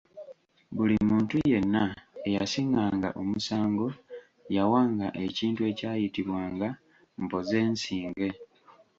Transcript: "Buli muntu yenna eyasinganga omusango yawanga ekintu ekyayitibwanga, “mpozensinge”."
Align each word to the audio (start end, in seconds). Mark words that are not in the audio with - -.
"Buli 0.75 0.95
muntu 1.09 1.35
yenna 1.51 1.83
eyasinganga 2.27 3.09
omusango 3.21 3.87
yawanga 4.55 5.07
ekintu 5.25 5.61
ekyayitibwanga, 5.71 6.69
“mpozensinge”." 7.23 8.29